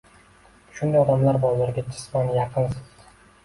Shunday 0.79 1.01
odamlar 1.03 1.39
bor: 1.45 1.55
ularga 1.61 1.87
jisman 1.93 2.35
yaqinsiz 2.41 3.09